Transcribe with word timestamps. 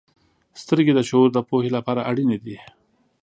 •سترګې 0.61 0.93
د 0.95 0.99
شعور 1.09 1.29
د 1.33 1.39
پوهې 1.49 1.69
لپاره 1.77 2.05
اړینې 2.09 2.37
دي. 2.45 2.57